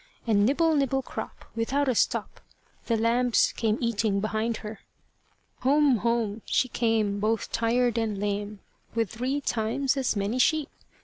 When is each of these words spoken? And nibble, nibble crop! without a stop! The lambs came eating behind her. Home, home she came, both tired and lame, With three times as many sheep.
And 0.25 0.47
nibble, 0.47 0.75
nibble 0.75 1.03
crop! 1.03 1.45
without 1.55 1.87
a 1.87 1.93
stop! 1.93 2.39
The 2.87 2.97
lambs 2.97 3.51
came 3.55 3.77
eating 3.79 4.19
behind 4.19 4.57
her. 4.65 4.79
Home, 5.59 5.97
home 5.97 6.41
she 6.45 6.69
came, 6.69 7.19
both 7.19 7.51
tired 7.51 7.99
and 7.99 8.17
lame, 8.19 8.61
With 8.95 9.11
three 9.11 9.41
times 9.41 9.95
as 9.97 10.15
many 10.15 10.39
sheep. 10.39 10.69